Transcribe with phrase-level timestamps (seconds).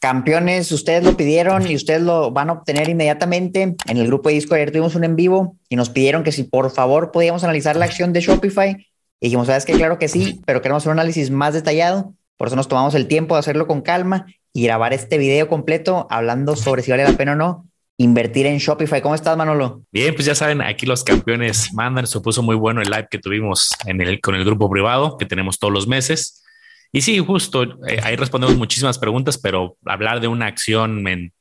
[0.00, 3.74] Campeones, ustedes lo pidieron y ustedes lo van a obtener inmediatamente.
[3.86, 6.44] En el grupo de Discord ayer tuvimos un en vivo y nos pidieron que si
[6.44, 8.86] por favor podíamos analizar la acción de Shopify.
[9.20, 12.14] Y dijimos, sabes que claro que sí, pero queremos un análisis más detallado.
[12.36, 16.06] Por eso nos tomamos el tiempo de hacerlo con calma y grabar este video completo
[16.10, 17.68] hablando sobre si vale la pena o no
[17.98, 19.02] invertir en Shopify.
[19.02, 19.82] ¿Cómo estás, Manolo?
[19.90, 22.06] Bien, pues ya saben, aquí los campeones mandan.
[22.06, 25.26] Se puso muy bueno el live que tuvimos en el, con el grupo privado que
[25.26, 26.44] tenemos todos los meses.
[26.90, 31.32] Y sí, justo eh, ahí respondemos muchísimas preguntas, pero hablar de una acción en,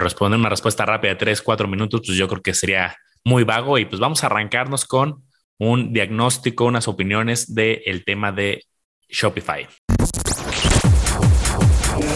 [0.00, 3.78] responder una respuesta rápida de tres, cuatro minutos, pues yo creo que sería muy vago.
[3.78, 5.22] Y pues vamos a arrancarnos con
[5.58, 8.64] un diagnóstico, unas opiniones del tema de
[9.08, 9.66] Shopify.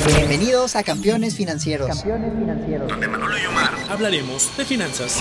[0.06, 1.88] Bienvenidos a Campeones Financieros.
[1.88, 2.88] Campeones Financieros.
[2.88, 5.20] Donde Manolo y Omar hablaremos de finanzas.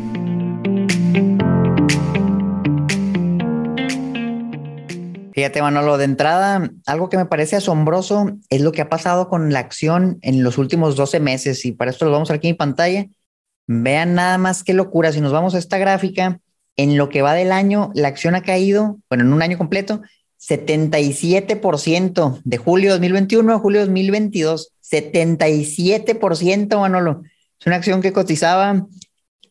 [5.41, 9.51] Fíjate, Manolo, de entrada, algo que me parece asombroso es lo que ha pasado con
[9.51, 11.65] la acción en los últimos 12 meses.
[11.65, 13.07] Y para esto lo vamos a ver aquí en pantalla.
[13.65, 15.11] Vean nada más qué locura.
[15.11, 16.39] Si nos vamos a esta gráfica,
[16.77, 20.03] en lo que va del año, la acción ha caído, bueno, en un año completo,
[20.39, 24.73] 77% de julio 2021 a julio 2022.
[24.91, 27.23] 77%, Manolo.
[27.59, 28.85] Es una acción que cotizaba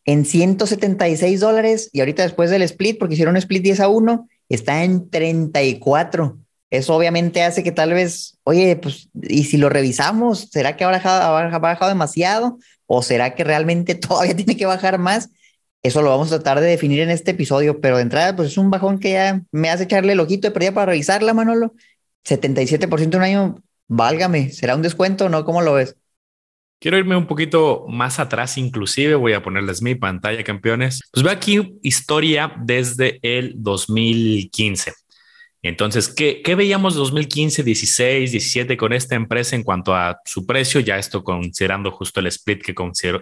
[0.05, 4.29] en 176 dólares y ahorita después del split, porque hicieron un split 10 a 1,
[4.51, 6.39] está en 34.
[6.71, 10.89] Eso obviamente hace que tal vez, oye, pues, y si lo revisamos, ¿será que ha
[10.89, 12.59] bajado, demasiado?
[12.87, 15.31] ¿O será que realmente todavía tiene que bajar más?
[15.83, 18.59] Eso lo vamos a tratar de definir en este episodio, pero de entrada, pues es
[18.59, 21.75] un bajón que ya me hace echarle el ojito de pérdida para revisarla, Manolo.
[22.29, 25.45] 77% un año, válgame, ¿será un descuento o no?
[25.47, 25.97] ¿Cómo lo ves?
[26.81, 31.03] Quiero irme un poquito más atrás, inclusive voy a ponerles mi pantalla, campeones.
[31.13, 34.95] Pues veo aquí historia desde el 2015.
[35.61, 40.81] Entonces, ¿qué, qué veíamos 2015, 16, 17 con esta empresa en cuanto a su precio?
[40.81, 42.75] Ya esto considerando justo el split que,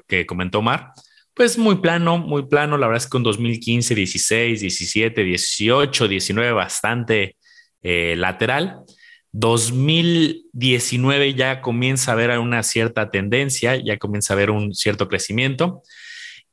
[0.07, 0.93] que comentó Mar.
[1.35, 2.79] Pues muy plano, muy plano.
[2.79, 7.37] La verdad es que en 2015, 16, 17, 18, 19, bastante
[7.83, 8.85] eh, lateral.
[9.33, 15.83] 2019 ya comienza a ver una cierta tendencia, ya comienza a ver un cierto crecimiento.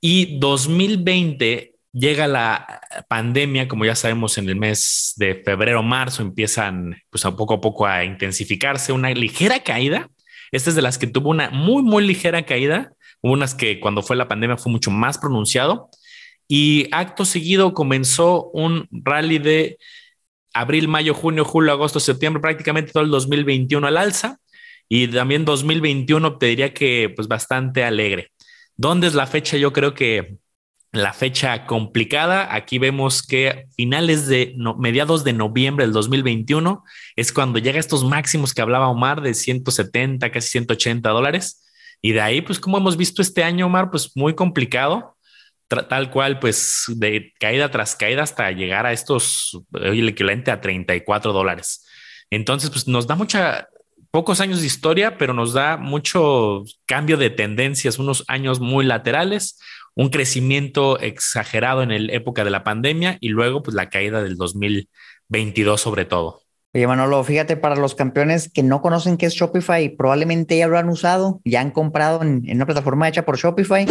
[0.01, 6.95] Y 2020 llega la pandemia, como ya sabemos, en el mes de febrero, marzo, empiezan
[7.09, 10.09] pues a poco a poco a intensificarse, una ligera caída.
[10.51, 12.91] Esta es de las que tuvo una muy, muy ligera caída.
[13.21, 15.89] Hubo unas que cuando fue la pandemia fue mucho más pronunciado.
[16.47, 19.77] Y acto seguido comenzó un rally de
[20.55, 24.39] abril, mayo, junio, julio, agosto, septiembre, prácticamente todo el 2021 al alza.
[24.87, 28.31] Y también 2021 te diría que pues bastante alegre.
[28.77, 29.57] ¿Dónde es la fecha?
[29.57, 30.37] Yo creo que
[30.91, 36.83] la fecha complicada, aquí vemos que finales de mediados de noviembre del 2021
[37.17, 41.63] es cuando llega estos máximos que hablaba Omar de 170, casi 180 dólares.
[42.01, 45.14] Y de ahí, pues como hemos visto este año, Omar, pues muy complicado
[45.67, 51.33] tal cual, pues de caída tras caída hasta llegar a estos, el equivalente a 34
[51.33, 51.85] dólares.
[52.29, 53.67] Entonces, pues nos da mucha,
[54.11, 59.59] pocos años de historia, pero nos da mucho cambio de tendencias, unos años muy laterales,
[59.95, 64.35] un crecimiento exagerado en la época de la pandemia y luego pues la caída del
[64.35, 66.41] 2022 sobre todo.
[66.73, 70.77] Oye, Manolo, fíjate, para los campeones que no conocen qué es Shopify, probablemente ya lo
[70.77, 73.87] han usado, ya han comprado en, en una plataforma hecha por Shopify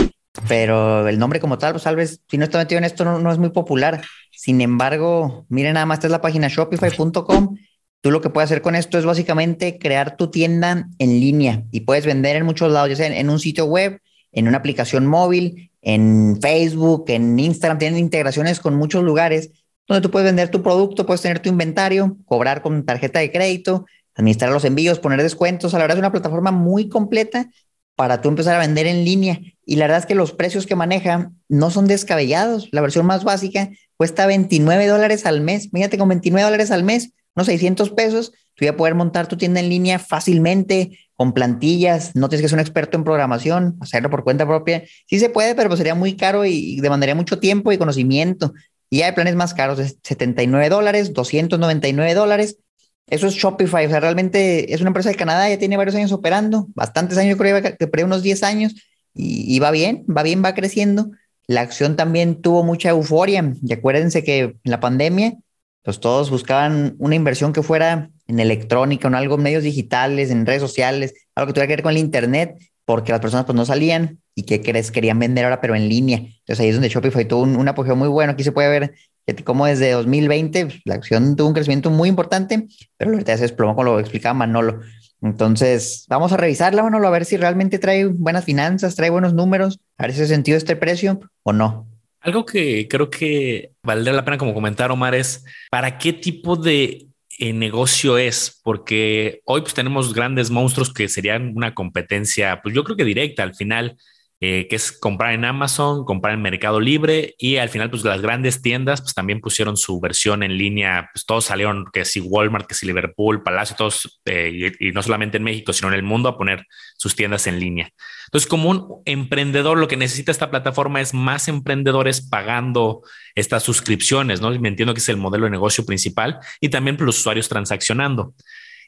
[0.48, 3.32] pero el nombre como tal, pues tal vez si no está metido en esto no,
[3.32, 4.02] es muy popular.
[4.32, 7.56] Sin embargo, miren nada más, esta es la página shopify.com.
[8.00, 11.80] Tú lo que puedes hacer con esto es básicamente crear tu tienda en línea y
[11.80, 14.00] puedes vender en muchos lados, ya sea en, un sitio web,
[14.32, 19.50] en una aplicación móvil, en Facebook, en Instagram, tienen integraciones con muchos lugares
[19.86, 23.86] donde tú puedes vender tu producto, puedes tener tu inventario, cobrar con tarjeta de crédito,
[24.14, 25.74] administrar los envíos, poner descuentos.
[25.74, 27.48] A la verdad es una plataforma muy completa
[27.96, 29.40] para tú empezar a vender en línea.
[29.64, 32.68] Y la verdad es que los precios que maneja no son descabellados.
[32.72, 35.70] La versión más básica cuesta 29 dólares al mes.
[35.72, 39.36] Fíjate, con 29 dólares al mes, unos 600 pesos, tú vas a poder montar tu
[39.36, 42.14] tienda en línea fácilmente, con plantillas.
[42.14, 44.82] No tienes que ser un experto en programación, hacerlo por cuenta propia.
[45.06, 48.52] Sí se puede, pero sería muy caro y demandaría mucho tiempo y conocimiento.
[48.90, 52.58] Y hay planes más caros de 79 dólares, 299 dólares
[53.06, 56.12] eso es Shopify, o sea, realmente es una empresa de Canadá, ya tiene varios años
[56.12, 58.74] operando, bastantes años, creo que por unos 10 años,
[59.14, 61.10] y, va bien, va bien, va creciendo.
[61.46, 65.34] La acción también tuvo mucha euforia, y acuérdense que en la pandemia
[65.82, 70.62] pues todos buscaban una inversión que fuera en electrónica, en algo, medios digitales, en redes
[70.62, 74.18] sociales, algo que tuviera que ver con el Internet, porque las personas pues no salían
[74.34, 76.18] y que querían vender ahora, pero en línea.
[76.18, 78.32] Entonces ahí es donde Shopify tuvo un apogeo muy bueno.
[78.32, 78.94] Aquí se puede ver
[79.44, 83.74] cómo desde 2020 pues, la acción tuvo un crecimiento muy importante, pero ahorita se desplomó
[83.74, 84.80] como lo explicaba Manolo.
[85.22, 89.80] Entonces, vamos a revisarla, Manolo, a ver si realmente trae buenas finanzas, trae buenos números,
[89.96, 91.88] a ver si ha sentido este precio o no.
[92.20, 97.06] Algo que creo que valdría la pena como comentar, Omar, es para qué tipo de
[97.38, 102.84] eh, negocio es, porque hoy pues tenemos grandes monstruos que serían una competencia, pues yo
[102.84, 103.96] creo que directa al final
[104.46, 108.20] eh, que es comprar en Amazon, comprar en Mercado Libre y al final pues las
[108.20, 112.66] grandes tiendas pues también pusieron su versión en línea, pues todos salieron, que si Walmart,
[112.66, 116.28] que si Liverpool, Palacio, todos, eh, y, no solamente en México, sino en el mundo
[116.28, 116.66] a poner
[116.98, 117.88] sus tiendas en línea.
[118.26, 123.00] Entonces como un emprendedor lo que necesita esta plataforma es más emprendedores pagando
[123.34, 124.50] estas suscripciones, ¿no?
[124.50, 128.34] Me entiendo que es el modelo de negocio principal y también pues, los usuarios transaccionando.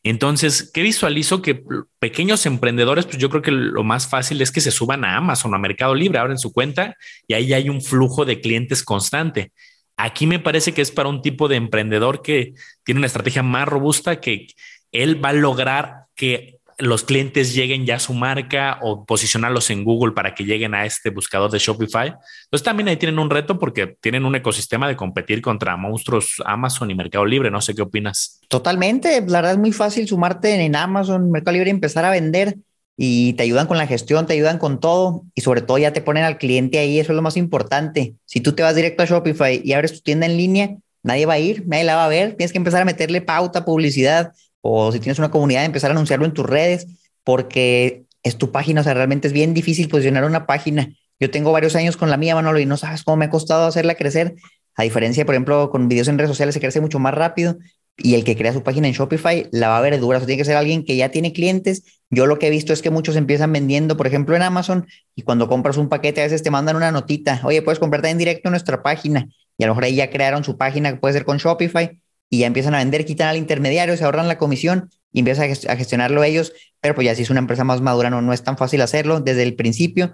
[0.03, 1.43] Entonces, ¿qué visualizo?
[1.43, 1.63] Que
[1.99, 5.55] pequeños emprendedores, pues yo creo que lo más fácil es que se suban a Amazon,
[5.55, 6.97] a Mercado Libre, abren su cuenta
[7.27, 9.53] y ahí hay un flujo de clientes constante.
[9.97, 12.53] Aquí me parece que es para un tipo de emprendedor que
[12.85, 14.49] tiene una estrategia más robusta que
[14.93, 19.82] él va a lograr que los clientes lleguen ya a su marca o posicionarlos en
[19.82, 22.08] Google para que lleguen a este buscador de Shopify.
[22.44, 26.90] Entonces también ahí tienen un reto porque tienen un ecosistema de competir contra monstruos Amazon
[26.90, 27.50] y Mercado Libre.
[27.50, 28.40] No sé qué opinas.
[28.49, 29.23] Totalmente.
[29.26, 32.56] La verdad es muy fácil sumarte en Amazon, Mercado Libre y empezar a vender
[32.99, 36.02] y te ayudan con la gestión, te ayudan con todo y sobre todo ya te
[36.02, 36.99] ponen al cliente ahí.
[36.99, 38.17] Eso es lo más importante.
[38.26, 41.34] Si tú te vas directo a Shopify y abres tu tienda en línea, nadie va
[41.34, 42.34] a ir, nadie la va a ver.
[42.34, 44.32] Tienes que empezar a meterle pauta, publicidad
[44.69, 46.87] o si tienes una comunidad, empezar a anunciarlo en tus redes,
[47.25, 50.93] porque es tu página, o sea, realmente es bien difícil posicionar una página.
[51.21, 53.67] Yo tengo varios años con la mía, Manolo, y no sabes cómo me ha costado
[53.67, 54.35] hacerla crecer.
[54.77, 57.57] A diferencia, por ejemplo, con videos en redes sociales se crece mucho más rápido
[57.97, 60.19] y el que crea su página en Shopify la va a ver dura.
[60.19, 62.03] O sea, tiene que ser alguien que ya tiene clientes.
[62.11, 65.23] Yo lo que he visto es que muchos empiezan vendiendo, por ejemplo, en Amazon y
[65.23, 67.41] cuando compras un paquete a veces te mandan una notita.
[67.45, 70.45] Oye, puedes comprarte en directo en nuestra página y a lo mejor ahí ya crearon
[70.45, 73.96] su página que puede ser con Shopify y ya empiezan a vender, quitan al intermediario,
[73.96, 77.40] se ahorran la comisión y empiezan a gestionarlo ellos, pero pues ya si es una
[77.40, 80.12] empresa más madura no, no es tan fácil hacerlo desde el principio.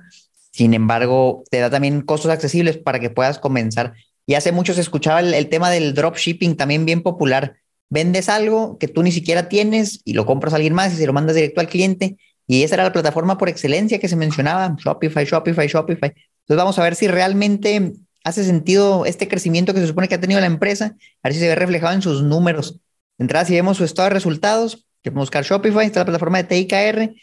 [0.52, 3.94] Sin embargo, te da también costos accesibles para que puedas comenzar.
[4.26, 7.56] Y hace mucho se escuchaba el, tema del dropshipping, también bien popular.
[7.88, 11.06] Vendes algo que tú ni siquiera tienes y lo compras a alguien más y se
[11.06, 12.16] lo mandas directo al cliente.
[12.46, 16.08] Y esa era la plataforma por excelencia que se mencionaba, Shopify, Shopify, Shopify.
[16.10, 17.92] Entonces vamos a ver si realmente
[18.24, 21.40] hace sentido este crecimiento que se supone que ha tenido la empresa, a ver si
[21.40, 22.80] se ve reflejado en sus números.
[23.18, 26.44] De entrada, si vemos su estado de resultados, podemos buscar Shopify, está la plataforma de
[26.44, 27.14] TIKR,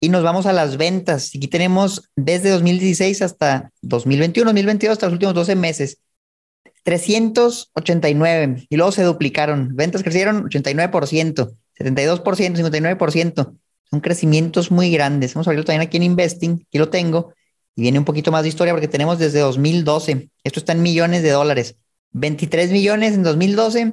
[0.00, 1.32] y nos vamos a las ventas.
[1.34, 5.98] Aquí tenemos desde 2016 hasta 2021, 2022, hasta los últimos 12 meses.
[6.84, 9.74] 389 y luego se duplicaron.
[9.74, 13.56] Ventas crecieron 89%, 72%, 59%.
[13.90, 15.34] Son crecimientos muy grandes.
[15.34, 16.64] Vamos a también aquí en Investing.
[16.66, 17.34] Aquí lo tengo.
[17.76, 20.30] Y viene un poquito más de historia porque tenemos desde 2012.
[20.44, 21.76] Esto está en millones de dólares.
[22.12, 23.92] 23 millones en 2012.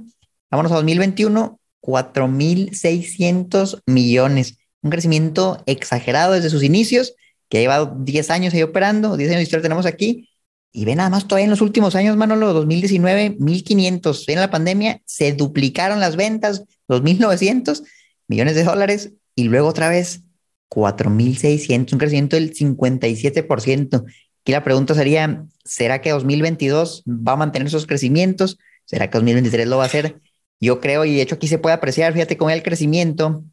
[0.50, 1.60] Vámonos a 2021.
[1.86, 4.58] 4.600 millones.
[4.82, 7.14] Un crecimiento exagerado desde sus inicios,
[7.50, 9.18] que ha llevado 10 años ahí operando.
[9.18, 10.30] 10 años de historia tenemos aquí.
[10.72, 14.24] Y ve nada más todavía en los últimos años, Manolo, 2019, 1.500.
[14.28, 17.84] En la pandemia se duplicaron las ventas, 2.900
[18.28, 19.14] millones de dólares.
[19.36, 20.25] Y luego otra vez
[20.70, 24.04] 4.600, un crecimiento del 57%.
[24.06, 28.58] Aquí la pregunta sería, ¿será que 2022 va a mantener esos crecimientos?
[28.86, 30.22] ¿Será que 2023 lo va a hacer?
[30.60, 33.44] Yo creo, y de hecho aquí se puede apreciar, fíjate cómo el crecimiento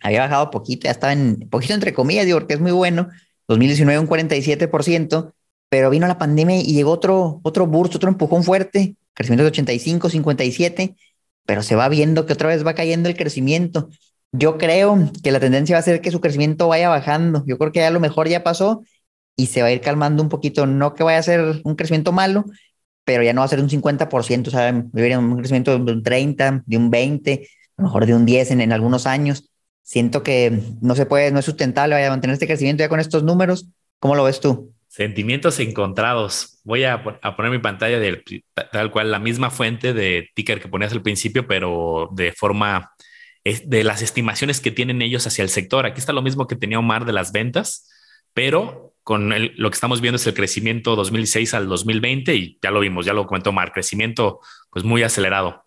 [0.00, 3.08] había bajado poquito, ya estaba en poquito entre comillas, digo, porque es muy bueno.
[3.48, 5.32] 2019 un 47%,
[5.68, 10.10] pero vino la pandemia y llegó otro, otro burst, otro empujón fuerte, crecimiento de 85,
[10.10, 10.96] 57,
[11.46, 13.88] pero se va viendo que otra vez va cayendo el crecimiento.
[14.32, 17.44] Yo creo que la tendencia va a ser que su crecimiento vaya bajando.
[17.46, 18.82] Yo creo que ya lo mejor ya pasó
[19.36, 20.66] y se va a ir calmando un poquito.
[20.66, 22.46] No que vaya a ser un crecimiento malo,
[23.04, 26.62] pero ya no va a ser un 50%, o sea, un crecimiento de un 30,
[26.64, 29.50] de un 20, a lo mejor de un 10 en, en algunos años.
[29.82, 33.00] Siento que no se puede, no es sustentable vaya a mantener este crecimiento ya con
[33.00, 33.68] estos números.
[33.98, 34.72] ¿Cómo lo ves tú?
[34.88, 36.60] Sentimientos encontrados.
[36.64, 38.22] Voy a, a poner mi pantalla de
[38.72, 42.92] tal cual la misma fuente de ticker que ponías al principio, pero de forma
[43.44, 45.86] de las estimaciones que tienen ellos hacia el sector.
[45.86, 47.88] Aquí está lo mismo que tenía Omar de las ventas,
[48.34, 52.80] pero con lo que estamos viendo es el crecimiento 2006 al 2020 y ya lo
[52.80, 55.62] vimos, ya lo comentó Omar, crecimiento pues muy acelerado.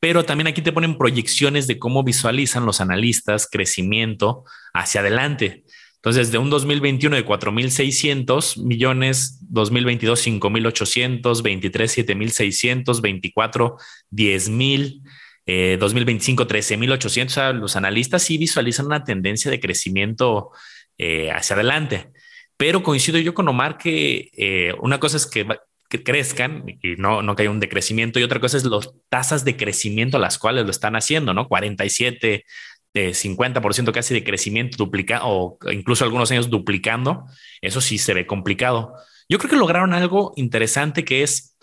[0.00, 5.64] Pero también aquí te ponen proyecciones de cómo visualizan los analistas crecimiento hacia adelante.
[5.96, 13.76] Entonces, de un 2021 de 4.600 millones, 2022 5.800, 23 7.600, 24
[14.12, 15.02] 10.000,
[15.50, 17.26] eh, 2025 13.800.
[17.26, 20.50] O sea, los analistas sí visualizan una tendencia de crecimiento
[20.98, 22.10] eh, hacia adelante.
[22.58, 25.46] Pero coincido yo con Omar que eh, una cosa es que,
[25.88, 29.46] que, crezcan y no, no que haya un decrecimiento y otra cosa es las tasas
[29.46, 31.48] de crecimiento a las cuales lo están haciendo, ¿no?
[31.48, 32.44] 47,
[32.92, 37.24] de 50% casi de crecimiento duplicado o incluso algunos años duplicando,
[37.62, 38.92] eso sí se ve complicado.
[39.30, 41.56] Yo creo que lograron algo interesante que es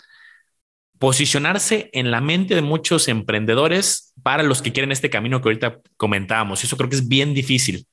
[0.98, 5.78] posicionarse en la mente de muchos emprendedores para los que quieren este camino que ahorita
[5.96, 6.64] comentábamos.
[6.64, 7.86] Eso creo que es bien difícil.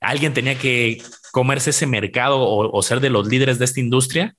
[0.00, 4.34] Alguien tenía que comerse ese mercado o, ser de los líderes de esta industria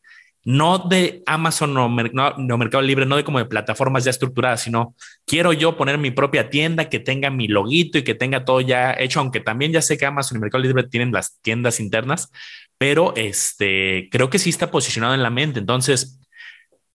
[0.46, 4.96] no de Amazon o, Mercado Libre, no de como de plataformas ya estructuradas, sino
[5.26, 8.94] quiero yo poner mi propia tienda que tenga mi loguito y que tenga todo ya
[8.94, 12.32] hecho, aunque también ya sé que Amazon y Mercado Libre tienen las tiendas internas,
[12.78, 15.60] pero este, creo que sí está posicionado en la mente.
[15.60, 16.20] Entonces,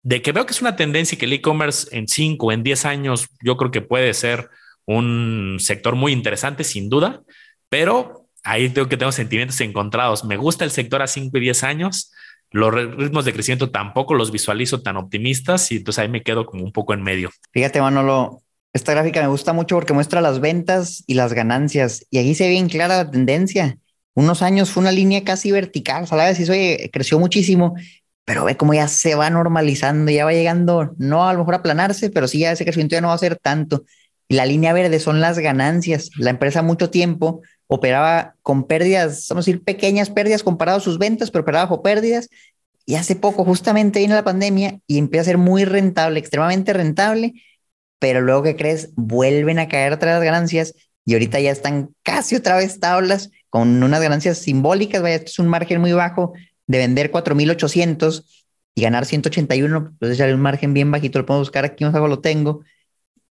[0.02, 2.62] de que veo que es una tendencia y que el e-commerce en 5 o en
[2.62, 4.48] 10 años, yo creo que puede ser
[4.86, 7.22] un sector muy interesante, sin duda,
[7.68, 10.24] pero ahí tengo que tengo sentimientos encontrados.
[10.24, 12.12] Me gusta el sector a 5 y 10 años
[12.52, 16.64] los ritmos de crecimiento tampoco los visualizo tan optimistas y entonces ahí me quedo como
[16.64, 17.30] un poco en medio.
[17.52, 18.42] Fíjate, Manolo,
[18.72, 22.44] esta gráfica me gusta mucho porque muestra las ventas y las ganancias y ahí se
[22.44, 23.78] ve bien clara la tendencia.
[24.14, 26.40] Unos años fue una línea casi vertical, ¿sabes?
[26.40, 27.76] Y oye, creció muchísimo,
[28.24, 31.58] pero ve cómo ya se va normalizando, ya va llegando, no a lo mejor a
[31.58, 33.84] aplanarse, pero sí ya ese crecimiento ya no va a ser tanto.
[34.28, 36.10] La línea verde son las ganancias.
[36.16, 40.98] La empresa mucho tiempo operaba con pérdidas, vamos a decir, pequeñas pérdidas comparado a sus
[40.98, 42.28] ventas, pero operaba bajo pérdidas.
[42.86, 47.34] Y hace poco, justamente viene la pandemia y empieza a ser muy rentable, extremadamente rentable,
[47.98, 50.74] pero luego que crees, vuelven a caer otra las ganancias
[51.04, 55.02] y ahorita ya están casi otra vez tablas con unas ganancias simbólicas.
[55.02, 56.32] Vaya, esto es un margen muy bajo
[56.70, 58.24] de vender 4.800
[58.76, 61.98] y ganar 181, entonces ya un margen bien bajito, lo puedo buscar aquí, no sé
[61.98, 62.62] lo tengo.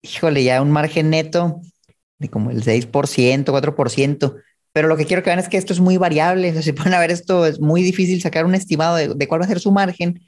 [0.01, 1.61] Híjole, ya un margen neto
[2.17, 4.35] de como el 6%, 4%.
[4.73, 6.51] Pero lo que quiero que vean es que esto es muy variable.
[6.53, 9.47] si se pueden ver esto, es muy difícil sacar un estimado de, cuál va a
[9.47, 10.19] ser su margen,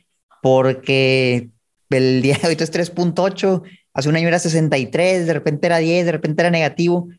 [0.43, 1.49] porque
[1.89, 3.63] el día de hoy es 3.8,
[3.93, 7.09] hace un año era 63, de repente era 10, de repente era negativo.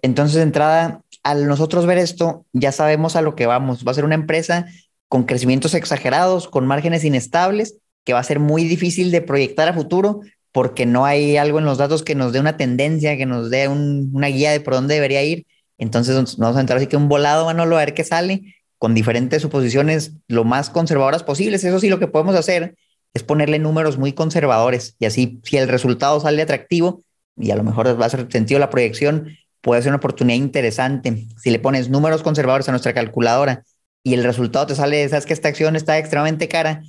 [0.00, 3.84] Entonces, de entrada, al nosotros ver esto, ya sabemos a lo que vamos.
[3.84, 4.66] Va a ser una empresa
[5.10, 9.74] con crecimientos exagerados, con márgenes inestables, que va a ser muy difícil de proyectar a
[9.74, 10.20] futuro,
[10.52, 13.66] porque no hay algo en los datos que nos dé una tendencia, que nos dé
[13.66, 15.48] una guía de por dónde debería ir.
[15.78, 18.94] Entonces nos vamos a entrar así que un volado, Manolo, a ver qué sale con
[18.94, 21.64] diferentes suposiciones lo más conservadoras posibles.
[21.64, 22.76] Eso sí, lo que podemos hacer
[23.12, 27.02] es ponerle números muy conservadores y así si el resultado sale atractivo
[27.36, 31.26] y a lo mejor va a ser sentido la proyección, puede ser una oportunidad interesante.
[31.36, 33.64] Si le pones números conservadores a nuestra calculadora
[34.02, 36.82] y el resultado te sale, sabes que esta acción está extremadamente cara,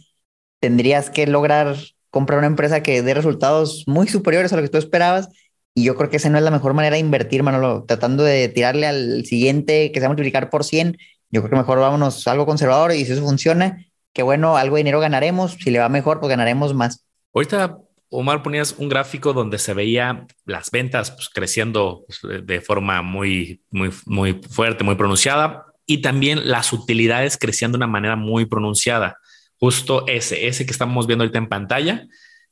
[0.59, 1.75] tendrías que lograr
[2.09, 5.29] comprar una empresa que dé resultados muy superiores a lo que tú esperabas.
[5.73, 8.49] Y yo creo que esa no es la mejor manera de invertir, Manolo, tratando de
[8.49, 10.97] tirarle al siguiente que se va a multiplicar por 100.
[11.29, 14.81] Yo creo que mejor vámonos algo conservador y si eso funciona, qué bueno, algo de
[14.81, 15.53] dinero ganaremos.
[15.53, 17.05] Si le va mejor, pues ganaremos más.
[17.33, 17.77] Ahorita,
[18.09, 23.63] Omar, ponías un gráfico donde se veía las ventas pues, creciendo pues, de forma muy,
[23.69, 29.17] muy, muy fuerte, muy pronunciada y también las utilidades creciendo de una manera muy pronunciada
[29.61, 32.07] justo ese, ese que estamos viendo ahorita en pantalla,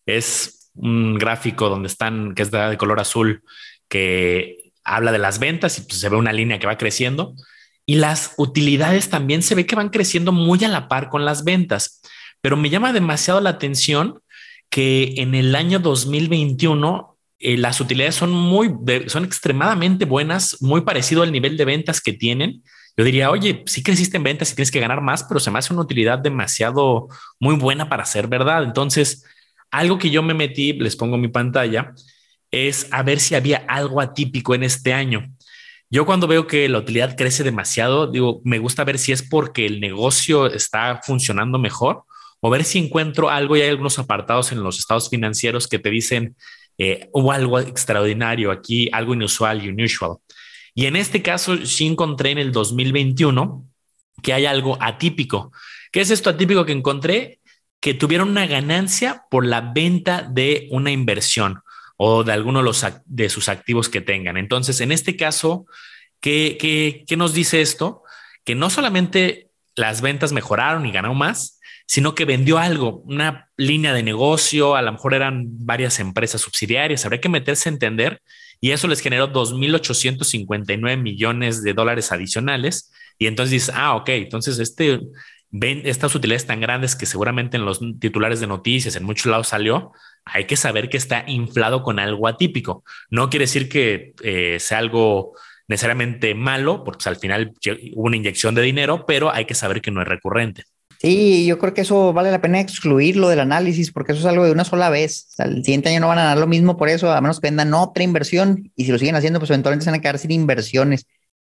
[0.06, 3.44] es un gráfico donde están, que es de color azul,
[3.90, 7.34] que habla de las ventas y pues, se ve una línea que va creciendo.
[7.88, 11.44] Y las utilidades también se ve que van creciendo muy a la par con las
[11.44, 12.02] ventas.
[12.42, 14.22] Pero me llama demasiado la atención
[14.70, 18.72] que en el año 2021 eh, las utilidades son muy,
[19.08, 22.62] son extremadamente buenas, muy parecido al nivel de ventas que tienen
[23.00, 25.58] yo diría, oye, sí creciste en ventas y tienes que ganar más, pero se me
[25.58, 27.08] hace una utilidad demasiado
[27.40, 28.62] muy buena para ser verdad.
[28.62, 29.24] Entonces,
[29.72, 31.94] algo que yo me metí, les pongo mi pantalla,
[32.52, 35.32] es a ver si había algo atípico en este año.
[35.90, 39.66] Yo cuando veo que la utilidad crece demasiado, digo, me gusta ver si es porque
[39.66, 42.04] el negocio está funcionando mejor
[42.42, 45.90] o ver si encuentro algo y hay algunos apartados en los estados financieros que te
[45.90, 46.36] dicen
[46.78, 50.18] eh, hubo algo extraordinario aquí, algo inusual, unusual.
[50.74, 53.66] Y en este caso sí encontré en el 2021
[54.22, 55.52] que hay algo atípico.
[55.92, 57.40] ¿Qué es esto atípico que encontré?
[57.80, 61.62] Que tuvieron una ganancia por la venta de una inversión
[61.98, 62.64] o de alguno
[63.06, 64.38] de, sus activos que tengan.
[64.38, 65.66] Entonces, en este caso,
[66.22, 68.04] ¿qué, qué, qué nos dice esto?
[68.46, 71.60] Que no solamente las ventas mejoraron y ganó más,
[71.90, 77.04] sino que vendió algo, una línea de negocio, a lo mejor eran varias empresas subsidiarias,
[77.04, 78.22] habría que meterse a entender
[78.62, 84.60] y eso les generó 2.859 millones de dólares adicionales Y entonces dices, ah, ok, entonces
[84.60, 85.00] este,
[85.50, 89.50] ven estas utilidades tan grandes que seguramente en los titulares de noticias, en muchos lados
[89.50, 89.92] salió,
[90.26, 92.84] hay que saber que está inflado con algo atípico.
[93.10, 95.34] No quiere decir que eh, sea algo
[95.68, 97.54] necesariamente malo, porque pues, al final
[97.96, 100.64] hubo una inyección de dinero, pero hay que saber que no es recurrente.
[101.02, 104.44] Sí, yo creo que eso vale la pena excluirlo del análisis porque eso es algo
[104.44, 105.34] de una sola vez.
[105.38, 107.74] el siguiente año no van a dar lo mismo por eso, a menos que vendan
[107.74, 111.06] otra inversión y si lo siguen haciendo, pues eventualmente se van a quedar sin inversiones.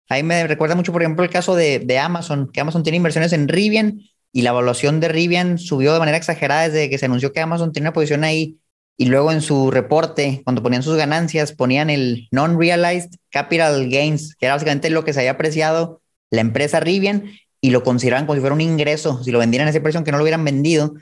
[0.09, 3.33] Ahí me recuerda mucho, por ejemplo, el caso de, de Amazon, que Amazon tiene inversiones
[3.33, 4.01] en Rivian
[4.33, 7.73] y la evaluación de Rivian subió de manera exagerada desde que se anunció que Amazon
[7.73, 8.61] tiene una posición ahí
[8.97, 14.47] y luego en su reporte, cuando ponían sus ganancias, ponían el non-realized capital gains, que
[14.47, 17.25] era básicamente lo que se había apreciado la empresa Rivian
[17.65, 20.11] y lo consideraban como si fuera un ingreso, si lo vendieran a ese precio, aunque
[20.11, 20.95] no lo hubieran vendido,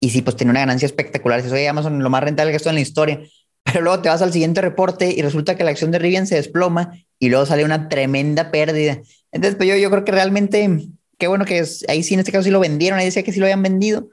[0.00, 2.76] y si pues tenía una ganancia espectacular, eso Amazon lo más rentable que esto en
[2.76, 3.20] la historia,
[3.64, 6.36] pero luego te vas al siguiente reporte y resulta que la acción de Rivian se
[6.36, 9.02] desploma y luego sale una tremenda pérdida.
[9.30, 10.88] Entonces, pues yo, yo creo que realmente,
[11.18, 13.32] qué bueno que es, ahí sí en este caso sí lo vendieron, ahí decía que
[13.32, 14.08] sí lo habían vendido,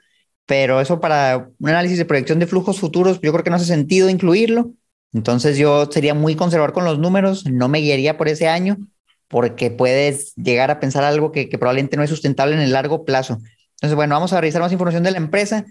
[0.46, 3.65] pero eso para un análisis de proyección de flujos futuros, yo creo que no hace
[3.65, 4.74] sentido incluirlo.
[5.13, 8.77] Entonces yo sería muy conservador con los números, no me guiaría por ese año,
[9.27, 13.39] porque puedes llegar a pensar algo que, probablemente no es sustentable en el largo plazo.
[13.75, 15.65] Entonces, bueno, vamos a revisar más información de la empresa.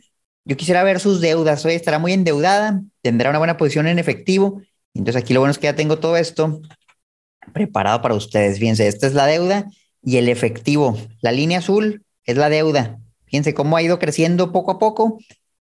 [0.44, 1.64] Yo quisiera ver sus deudas.
[1.64, 4.60] Hoy estará muy endeudada, tendrá una buena posición en efectivo.
[4.94, 6.60] Entonces, aquí lo bueno es que ya tengo todo esto
[7.52, 8.58] preparado para ustedes.
[8.58, 9.66] Fíjense, esta es la deuda
[10.02, 10.96] y el efectivo.
[11.20, 12.98] La línea azul es la deuda.
[13.24, 15.18] Fíjense cómo ha ido creciendo poco a poco,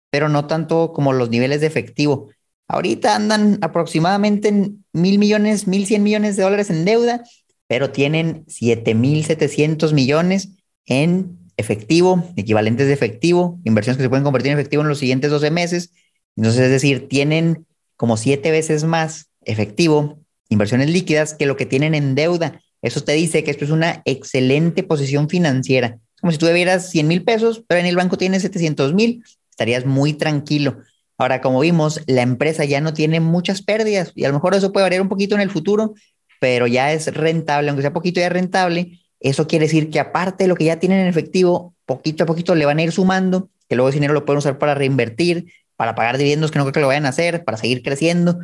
[0.10, 2.30] pero no tanto como los niveles de efectivo.
[2.68, 7.24] Ahorita andan aproximadamente en mil millones, mil cien millones de dólares en deuda
[7.74, 10.50] pero tienen 7.700 millones
[10.86, 15.32] en efectivo, equivalentes de efectivo, inversiones que se pueden convertir en efectivo en los siguientes
[15.32, 15.92] 12 meses.
[16.36, 17.66] Entonces, es decir, tienen
[17.96, 22.62] como siete veces más efectivo, inversiones líquidas, que lo que tienen en deuda.
[22.84, 25.98] Eso te dice que esto es una excelente posición financiera.
[26.22, 29.84] Como si tú debieras 100 mil pesos, pero en el banco tienes 700 mil, estarías
[29.88, 30.78] muy tranquilo.
[31.18, 34.72] Ahora, como vimos, la empresa ya no tiene muchas pérdidas y a lo mejor eso
[34.72, 35.96] puede variar un poquito en el futuro,
[36.44, 40.50] pero ya es rentable, aunque sea poquito ya rentable, eso quiere decir que aparte de
[40.50, 43.78] lo que ya tienen en efectivo, poquito a poquito le van a ir sumando, que
[43.78, 46.80] luego ese dinero lo pueden usar para reinvertir, para pagar dividendos que no creo que
[46.82, 48.40] lo vayan a hacer, para seguir creciendo,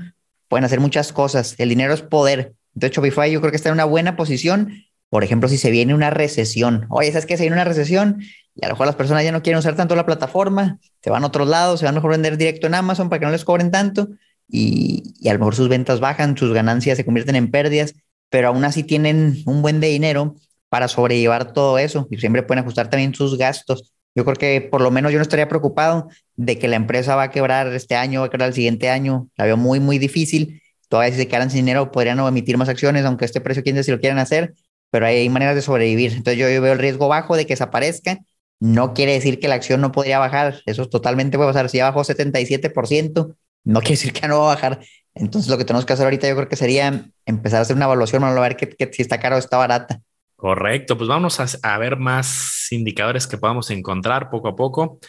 [0.48, 1.56] pueden hacer muchas cosas.
[1.58, 2.54] El dinero es poder.
[2.74, 4.86] Entonces Shopify yo creo que está en una buena posición.
[5.10, 7.36] Por ejemplo, si se viene una recesión, oye, ¿sabes qué?
[7.36, 8.22] Se viene una recesión
[8.56, 11.26] y a lo mejor las personas ya no quieren usar tanto la plataforma, se van
[11.26, 13.44] a otros lados, se van a mejor vender directo en Amazon para que no les
[13.44, 14.08] cobren tanto
[14.50, 17.96] y, a lo mejor sus ventas bajan, sus ganancias se convierten en pérdidas,
[18.30, 20.36] pero aún así tienen un buen de dinero
[20.70, 23.94] para sobrellevar todo eso y siempre pueden ajustar también sus gastos.
[24.16, 27.24] Yo creo que por lo menos yo no estaría preocupado de que la empresa va
[27.24, 29.30] a quebrar este año, va a quebrar el siguiente año.
[29.38, 30.62] La veo muy, muy difícil.
[30.90, 33.84] Todavía si se quedan sin dinero podrían emitir más acciones, aunque este precio quién sabe
[33.84, 34.56] si lo quieren hacer,
[34.90, 36.14] pero hay maneras de sobrevivir.
[36.14, 38.20] Entonces yo, yo, veo el riesgo bajo de que desaparezca.
[38.60, 40.62] No quiere decir que la acción no podría bajar.
[40.66, 41.70] Eso es totalmente puede pasar.
[41.70, 44.80] Si ya bajó 77%, no quiere decir que no va a bajar.
[45.16, 47.86] Entonces, lo que tenemos que hacer ahorita yo creo que sería empezar a hacer una
[47.86, 48.58] evaluación, a ver
[48.92, 50.02] si está caro o está barata.
[50.36, 55.00] Correcto, pues vamos a, ver más indicadores que podamos encontrar poco a poco.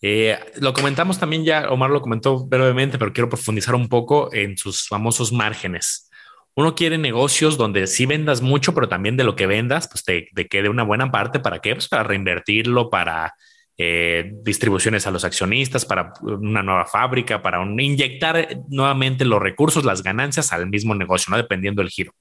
[0.00, 4.56] Eh, lo comentamos también ya, Omar lo comentó brevemente, pero quiero profundizar un poco en
[4.56, 6.08] sus famosos márgenes.
[6.54, 10.28] Uno quiere negocios donde sí vendas mucho, pero también de lo que vendas, pues te,
[10.34, 11.74] te quede una buena parte para qué?
[11.74, 13.34] Pues para reinvertirlo, para
[13.84, 20.04] eh, distribuciones a los accionistas, para una nueva fábrica, para inyectar nuevamente los recursos, las
[20.04, 21.36] ganancias al mismo negocio, ¿no?
[21.36, 22.14] Dependiendo del giro.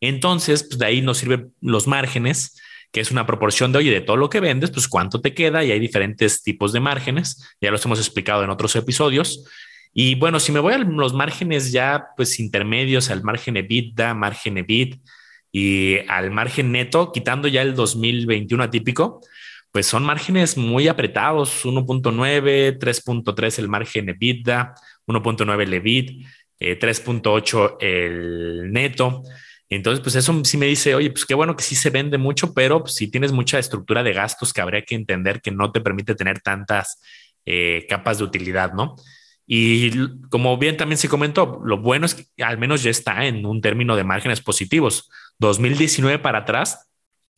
[0.00, 2.60] Entonces, pues de ahí nos sirven los márgenes,
[2.92, 5.64] que es una proporción de, oye, de todo lo que vendes, pues cuánto te queda
[5.64, 7.56] y hay diferentes tipos de márgenes.
[7.60, 9.44] Ya los hemos explicado en otros episodios.
[9.92, 14.58] Y bueno, si me voy a los márgenes ya, pues intermedios, al margen EBITDA, margen
[14.58, 15.02] EBIT
[15.50, 19.20] y al margen neto, quitando ya el 2021 atípico,
[19.72, 24.74] pues son márgenes muy apretados, 1.9, 3.3 el margen EBITDA,
[25.06, 26.26] 1.9 el EBIT,
[26.58, 29.22] 3.8 el neto.
[29.68, 32.52] Entonces, pues eso sí me dice, oye, pues qué bueno que sí se vende mucho,
[32.52, 36.16] pero si tienes mucha estructura de gastos que habría que entender que no te permite
[36.16, 37.00] tener tantas
[37.46, 38.96] eh, capas de utilidad, ¿no?
[39.46, 39.90] Y
[40.28, 43.60] como bien también se comentó, lo bueno es que al menos ya está en un
[43.60, 45.08] término de márgenes positivos.
[45.38, 46.88] 2019 para atrás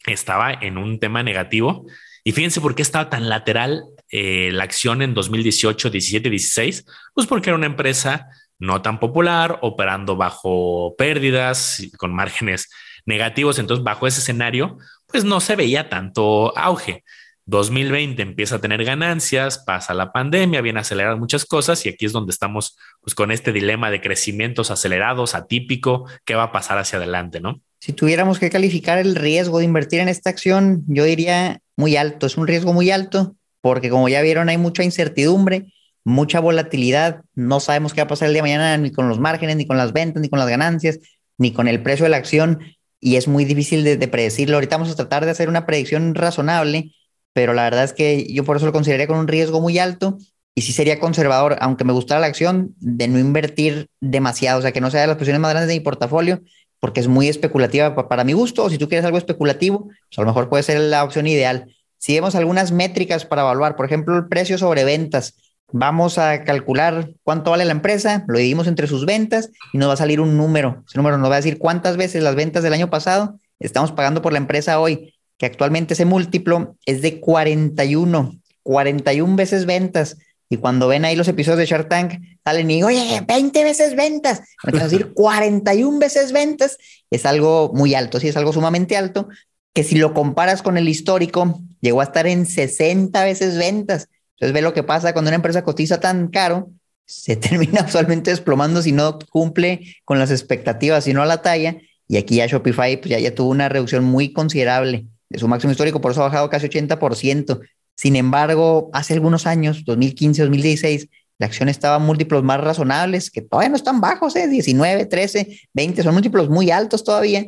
[0.06, 1.86] estaba en un tema negativo
[2.24, 7.26] y fíjense por qué estaba tan lateral eh, la acción en 2018, 17, 16, pues
[7.26, 12.70] porque era una empresa no tan popular, operando bajo pérdidas, con márgenes
[13.06, 13.58] negativos.
[13.58, 17.02] Entonces, bajo ese escenario, pues no se veía tanto auge.
[17.44, 22.06] 2020 empieza a tener ganancias, pasa la pandemia, viene a acelerar muchas cosas y aquí
[22.06, 26.78] es donde estamos pues con este dilema de crecimientos acelerados, atípico, qué va a pasar
[26.78, 27.60] hacia adelante, ¿no?
[27.82, 32.26] Si tuviéramos que calificar el riesgo de invertir en esta acción, yo diría muy alto.
[32.26, 35.72] Es un riesgo muy alto porque como ya vieron hay mucha incertidumbre,
[36.04, 37.22] mucha volatilidad.
[37.34, 39.66] No sabemos qué va a pasar el día de mañana ni con los márgenes, ni
[39.66, 41.00] con las ventas, ni con las ganancias,
[41.38, 42.60] ni con el precio de la acción.
[43.00, 44.58] Y es muy difícil de, de predecirlo.
[44.58, 46.92] Ahorita vamos a tratar de hacer una predicción razonable,
[47.32, 50.18] pero la verdad es que yo por eso lo consideraría con un riesgo muy alto
[50.54, 54.70] y sí sería conservador, aunque me gustara la acción, de no invertir demasiado, o sea,
[54.70, 56.42] que no sea de las posiciones más grandes de mi portafolio,
[56.82, 60.22] porque es muy especulativa para mi gusto, o si tú quieres algo especulativo, pues a
[60.22, 61.72] lo mejor puede ser la opción ideal.
[61.96, 65.36] Si vemos algunas métricas para evaluar, por ejemplo, el precio sobre ventas,
[65.70, 69.92] vamos a calcular cuánto vale la empresa, lo dividimos entre sus ventas y nos va
[69.92, 70.82] a salir un número.
[70.88, 74.20] Ese número nos va a decir cuántas veces las ventas del año pasado estamos pagando
[74.20, 78.32] por la empresa hoy, que actualmente ese múltiplo es de 41,
[78.64, 80.16] 41 veces ventas.
[80.52, 84.42] Y cuando ven ahí los episodios de Shark Tank, salen y oye, 20 veces ventas,
[84.70, 86.76] es decir, 41 veces ventas,
[87.10, 89.30] es algo muy alto, sí, es algo sumamente alto,
[89.72, 94.10] que si lo comparas con el histórico, llegó a estar en 60 veces ventas.
[94.36, 96.68] Entonces ve lo que pasa cuando una empresa cotiza tan caro,
[97.06, 101.78] se termina usualmente desplomando si no cumple con las expectativas, si no a la talla.
[102.08, 105.70] Y aquí ya Shopify pues ya, ya tuvo una reducción muy considerable de su máximo
[105.70, 107.58] histórico, por eso ha bajado casi 80%.
[107.96, 113.42] Sin embargo, hace algunos años, 2015, 2016, la acción estaba en múltiplos más razonables, que
[113.42, 114.48] todavía no están bajos, ¿eh?
[114.48, 117.46] 19, 13, 20, son múltiplos muy altos todavía,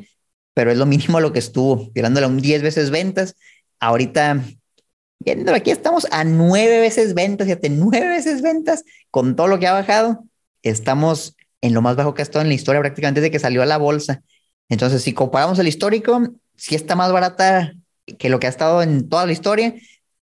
[0.52, 3.37] pero es lo mínimo lo que estuvo, tirándole un 10 veces ventas.
[3.80, 4.42] Ahorita,
[5.18, 9.66] viendo aquí, estamos a 9 veces ventas, fíjate, 9 veces ventas con todo lo que
[9.66, 10.24] ha bajado.
[10.62, 13.62] Estamos en lo más bajo que ha estado en la historia prácticamente desde que salió
[13.62, 14.22] a la bolsa.
[14.68, 16.20] Entonces, si comparamos el histórico,
[16.57, 17.74] sí está más barata
[18.18, 19.74] que lo que ha estado en toda la historia,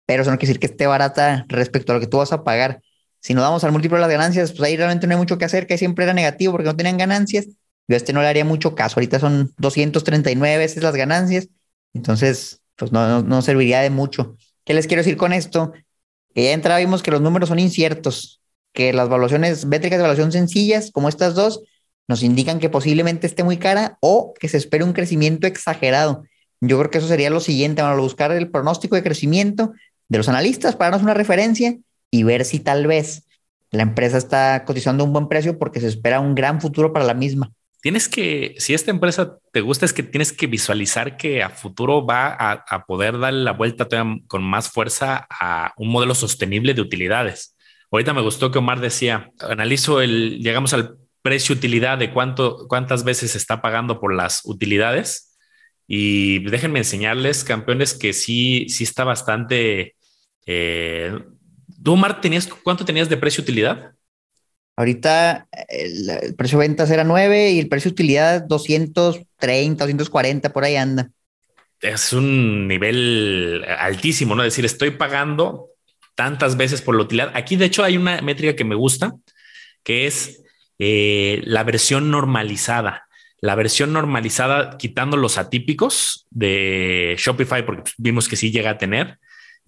[0.09, 2.43] pero eso no quiere decir que esté barata respecto a lo que tú vas a
[2.43, 2.81] pagar.
[3.21, 5.45] Si nos damos al múltiplo de las ganancias, pues ahí realmente no hay mucho que
[5.45, 7.47] hacer, que siempre era negativo porque no tenían ganancias.
[7.87, 8.95] Yo a este no le haría mucho caso.
[8.99, 11.49] Ahorita son 239 veces las ganancias.
[11.93, 14.35] Entonces, pues no, no, serviría de mucho.
[14.65, 15.75] ¿Qué les quiero decir con esto?
[16.35, 18.41] Que ya entrada vimos que los números son inciertos,
[18.73, 21.61] que las evaluaciones, métricas de evaluación sencillas, como estas dos,
[22.09, 26.23] nos indican que posiblemente esté muy cara o que se espere un crecimiento exagerado.
[26.63, 29.75] Yo creo que eso sería lo siguiente, a buscar el pronóstico de crecimiento
[30.09, 31.77] de los analistas para darnos una referencia
[32.11, 33.25] y ver si tal vez
[33.71, 37.15] la empresa está cotizando un buen precio porque se espera un gran futuro para la
[37.15, 37.53] misma.
[37.81, 42.05] Tienes que, si esta empresa te gusta, es que tienes que visualizar que a futuro
[42.05, 43.87] va a, poder darle la vuelta
[44.27, 47.57] con más fuerza a un modelo sostenible de utilidades.
[47.93, 53.05] Ahorita me gustó que Omar decía, analizo el, llegamos al precio utilidad de cuánto, cuántas
[53.05, 55.37] veces se está pagando por las utilidades.
[55.87, 59.95] Y déjenme enseñarles, campeones, que sí, sí está bastante
[60.51, 61.13] eh,
[61.85, 63.93] ¿Tú, Mar, tenías, cuánto tenías de precio utilidad?
[64.77, 70.65] Ahorita el, precio de ventas era 9 y el precio de utilidad 230, 240, por
[70.65, 71.11] ahí anda.
[71.81, 74.43] Es un nivel altísimo, ¿no?
[74.43, 75.69] Es decir, estoy pagando
[76.15, 77.31] tantas veces por la utilidad.
[77.35, 79.15] Aquí, de hecho, hay una métrica que me gusta,
[79.83, 80.43] que es
[80.79, 83.07] eh, la versión normalizada.
[83.41, 89.19] La versión normalizada, quitando los atípicos de Shopify, porque vimos que sí llega a tener,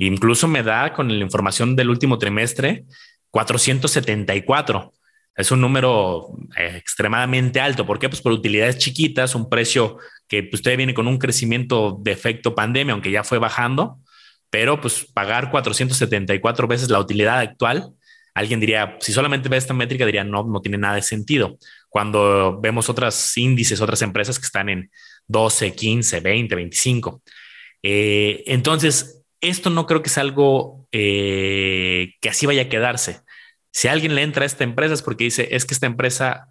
[0.06, 2.84] Incluso me da con la información del último trimestre
[3.30, 4.94] 474.
[5.36, 7.86] Es un número eh, extremadamente alto.
[7.86, 8.08] ¿Por qué?
[8.08, 12.54] Pues por utilidades chiquitas, un precio que pues, usted viene con un crecimiento de efecto
[12.54, 13.98] pandemia, aunque ya fue bajando,
[14.48, 17.92] pero pues pagar 474 veces la utilidad actual,
[18.32, 21.58] alguien diría, si solamente ve esta métrica, diría, no, no tiene nada de sentido.
[21.90, 24.90] Cuando vemos otras índices, otras empresas que están en
[25.26, 27.22] 12, 15, 20, 25.
[27.82, 33.20] entonces, esto no creo que sea algo eh, que así vaya a quedarse.
[33.72, 36.48] Si alguien le entra a esta empresa es porque dice, es que esta empresa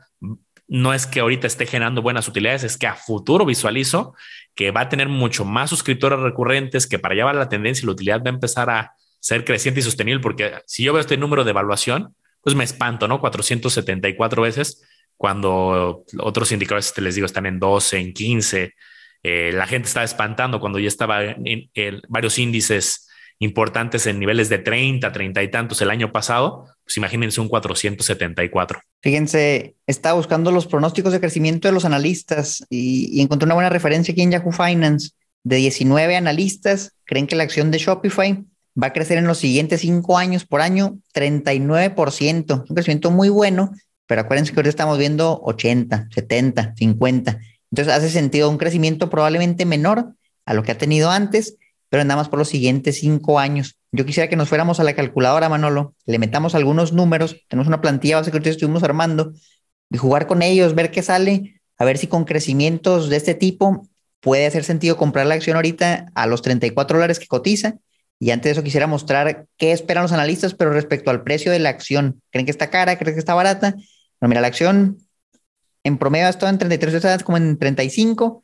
[0.68, 4.14] no es que ahorita esté generando buenas utilidades, es que a futuro visualizo
[4.56, 7.86] que va a tener mucho más suscriptores recurrentes, que para allá va la tendencia y
[7.88, 11.18] la utilidad va a empezar a ser creciente y sostenible, porque si yo veo este
[11.18, 13.20] número de evaluación, pues me espanto, ¿no?
[13.20, 14.84] 474 veces,
[15.18, 18.76] cuando otros indicadores, te les digo, están en 12, en 15,
[19.24, 21.70] eh, la gente estaba espantando cuando ya estaba en,
[22.08, 23.08] varios índices
[23.40, 28.80] importantes en niveles de 30, 30 y tantos el año pasado, pues imagínense un 474.
[29.02, 33.70] Fíjense, estaba buscando los pronósticos de crecimiento de los analistas y, y, encontré una buena
[33.70, 35.12] referencia aquí en Yahoo Finance.
[35.42, 38.44] De 19 analistas, creen que la acción de Shopify
[38.82, 42.66] va a crecer en los siguientes cinco años por año 39%.
[42.68, 43.72] Un crecimiento muy bueno,
[44.06, 47.40] pero acuérdense que ahorita estamos viendo 80, 70, 50.
[47.72, 51.58] Entonces hace sentido un crecimiento probablemente menor a lo que ha tenido antes,
[51.90, 53.80] pero nada más por los siguientes cinco años.
[53.92, 57.82] Yo quisiera que nos fuéramos a la calculadora, Manolo, le metamos algunos números, tenemos una
[57.82, 59.34] plantilla base que estuvimos armando,
[59.90, 63.88] y jugar con ellos, ver qué sale, a ver si con crecimientos de este tipo
[64.20, 67.76] puede hacer sentido comprar la acción ahorita a los 34 dólares que cotiza.
[68.20, 71.60] Y antes de eso quisiera mostrar qué esperan los analistas, pero respecto al precio de
[71.60, 72.22] la acción.
[72.32, 72.98] ¿Creen que está cara?
[72.98, 73.76] ¿Creen que está barata?
[74.20, 74.98] Bueno, mira, la acción
[75.90, 78.44] en promedio ha estado en 33 dólares como en 35,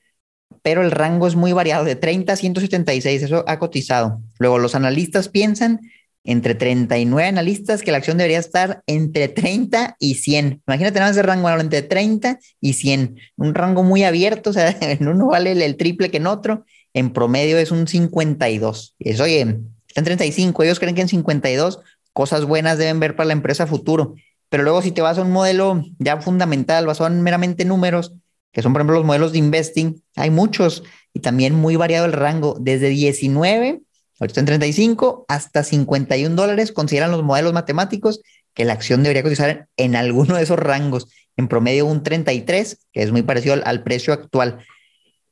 [0.61, 4.21] pero el rango es muy variado, de 30 a 176, eso ha cotizado.
[4.39, 5.79] Luego los analistas piensan
[6.25, 10.63] entre 39 analistas que la acción debería estar entre 30 y 100.
[10.67, 13.19] Imagínate nada más ese rango, entre 30 y 100.
[13.37, 16.65] Un rango muy abierto, o sea, en uno vale el, triple que en otro.
[16.93, 18.95] En promedio es un 52.
[18.97, 19.41] Y eso, oye,
[19.87, 20.63] está en 35.
[20.63, 21.79] Ellos creen que en 52
[22.11, 24.15] cosas buenas deben ver para la empresa futuro.
[24.55, 28.13] Pero luego si te vas a un modelo ya fundamental, basado en meramente números,
[28.53, 30.81] que son por ejemplo los modelos de investing, hay muchos
[31.13, 33.81] y también muy variado el rango, desde 19
[34.17, 38.21] ahorita en 35 hasta 51 dólares, consideran los modelos matemáticos
[38.53, 43.03] que la acción debería cotizar en alguno de esos rangos, en promedio un 33, que
[43.03, 44.59] es muy parecido al, precio actual.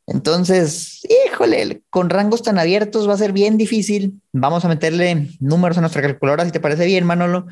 [0.06, 4.22] Entonces, híjole, con rangos tan abiertos va a ser bien difícil.
[4.34, 7.46] Vamos a meterle números a nuestra calculadora, si te parece bien, Manolo,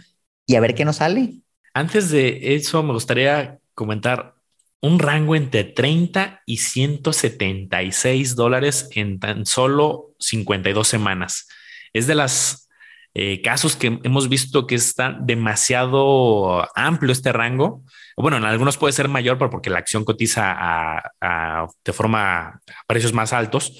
[0.46, 1.42] y a ver qué nos sale.
[1.74, 4.36] Antes de eso, me gustaría comentar
[4.82, 11.48] un rango entre 30 y 176 dólares en tan solo 52 semanas.
[11.94, 12.68] Es de los
[13.14, 17.84] eh, casos que hemos visto que está demasiado amplio este rango.
[18.18, 21.02] Bueno, en algunos puede ser mayor porque la acción cotiza
[21.84, 23.78] de forma a precios más altos,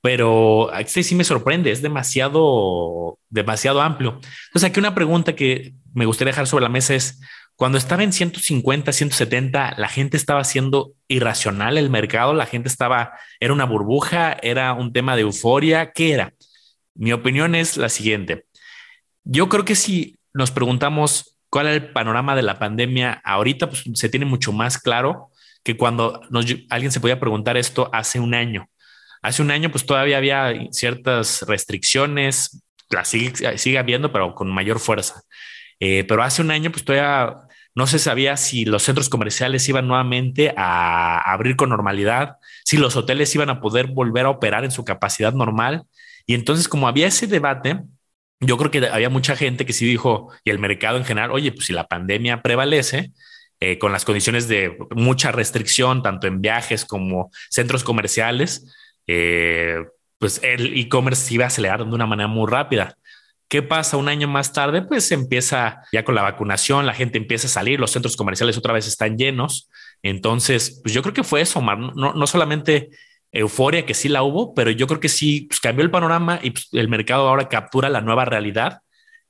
[0.00, 4.20] pero este sí me sorprende, es demasiado, demasiado amplio.
[4.46, 7.20] Entonces, aquí una pregunta que me gustaría dejar sobre la mesa es,
[7.56, 13.14] cuando estaba en 150, 170, la gente estaba siendo irracional el mercado, la gente estaba,
[13.40, 16.34] era una burbuja, era un tema de euforia, ¿qué era?
[16.94, 18.44] Mi opinión es la siguiente.
[19.24, 23.82] Yo creo que si nos preguntamos cuál es el panorama de la pandemia ahorita, pues
[23.94, 25.30] se tiene mucho más claro
[25.64, 26.20] que cuando
[26.70, 28.68] alguien se podía preguntar esto hace un año.
[29.22, 34.80] Hace un año, pues todavía había ciertas restricciones, las sigue, sigue habiendo, pero con mayor
[34.80, 35.22] fuerza.
[35.80, 37.42] Eh, pero hace un año, pues todavía
[37.74, 42.96] no se sabía si los centros comerciales iban nuevamente a abrir con normalidad, si los
[42.96, 45.84] hoteles iban a poder volver a operar en su capacidad normal.
[46.26, 47.80] Y entonces, como había ese debate,
[48.40, 51.52] yo creo que había mucha gente que sí dijo, y el mercado en general, oye,
[51.52, 53.12] pues si la pandemia prevalece,
[53.60, 58.66] eh, con las condiciones de mucha restricción, tanto en viajes como centros comerciales,
[59.08, 59.84] eh,
[60.18, 62.96] pues el e-commerce iba a acelerar de una manera muy rápida.
[63.48, 64.82] ¿Qué pasa un año más tarde?
[64.82, 68.74] Pues empieza ya con la vacunación, la gente empieza a salir, los centros comerciales otra
[68.74, 69.70] vez están llenos.
[70.02, 71.78] Entonces, pues yo creo que fue eso, Omar.
[71.78, 72.90] No, no solamente
[73.32, 76.50] euforia, que sí la hubo, pero yo creo que sí pues, cambió el panorama y
[76.50, 78.80] pues, el mercado ahora captura la nueva realidad.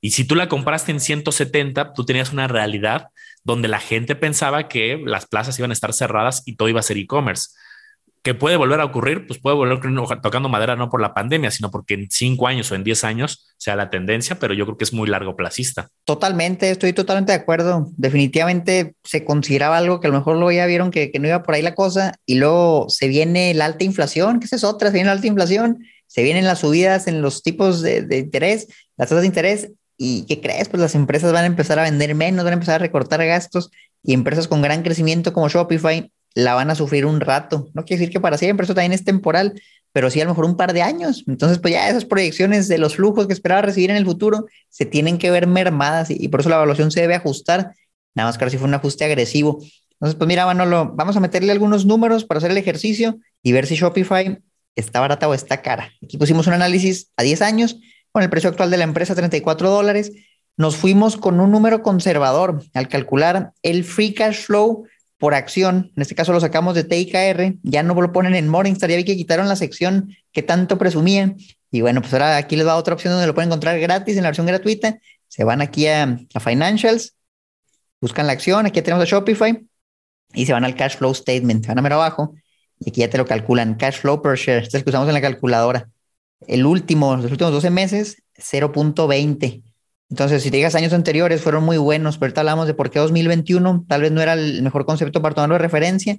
[0.01, 3.07] Y si tú la compraste en 170, tú tenías una realidad
[3.43, 6.83] donde la gente pensaba que las plazas iban a estar cerradas y todo iba a
[6.83, 7.51] ser e-commerce
[8.21, 9.79] que puede volver a ocurrir, pues puede volver
[10.21, 13.47] tocando madera no por la pandemia, sino porque en cinco años o en diez años
[13.57, 15.87] sea la tendencia, pero yo creo que es muy largo placista.
[16.03, 17.87] Totalmente, estoy totalmente de acuerdo.
[17.95, 21.55] Definitivamente se consideraba algo que a lo mejor luego ya vieron que, no iba por
[21.55, 24.95] ahí la cosa y luego se viene la alta inflación, que esa es otra, se
[24.95, 29.09] viene la alta inflación, se vienen las subidas en los tipos de, de interés, las
[29.09, 29.69] tasas de interés
[30.01, 30.69] ¿Y qué crees?
[30.69, 33.69] Pues las empresas van a empezar a vender menos, van a empezar a recortar gastos
[34.01, 37.69] y empresas con gran crecimiento como Shopify la van a sufrir un rato.
[37.73, 39.61] No quiere decir que para siempre, eso también es temporal,
[39.91, 41.23] pero sí a lo mejor un par de años.
[41.27, 44.85] Entonces, pues ya esas proyecciones de los flujos que esperaba recibir en el futuro se
[44.85, 47.73] tienen que ver mermadas y, por eso la evaluación se debe ajustar.
[48.15, 49.59] Nada más que si fue un ajuste agresivo.
[49.93, 53.75] Entonces, pues mira, vamos a meterle algunos números para hacer el ejercicio y ver si
[53.75, 54.39] Shopify
[54.75, 55.91] está barata o está cara.
[56.03, 57.77] Aquí pusimos un análisis a 10 años
[58.11, 60.11] con el precio actual de la empresa, 34 dólares.
[60.55, 64.85] Nos fuimos con un número conservador al calcular el free cash flow
[65.19, 68.89] por acción, en este caso lo sacamos de TIKR, ya no lo ponen en Morningstar,
[68.89, 71.35] ya vi que quitaron la sección que tanto presumía.
[71.71, 74.23] Y bueno, pues ahora aquí les va otra opción donde lo pueden encontrar gratis en
[74.23, 74.97] la versión gratuita.
[75.27, 77.15] Se van aquí a, Financials,
[77.99, 79.61] buscan la acción, aquí tenemos a Shopify
[80.33, 82.33] y se van al Cash Flow Statement, van a ver abajo
[82.79, 83.75] y aquí ya te lo calculan.
[83.75, 85.89] Cash Flow per share, este es que usamos en la calculadora.
[86.47, 89.63] El último, los últimos 12 meses, 0.20.
[90.09, 92.99] Entonces, si te digas años anteriores fueron muy buenos, pero ahorita hablamos de por qué
[92.99, 96.17] 2021 tal vez no era el mejor concepto para tomarlo de referencia,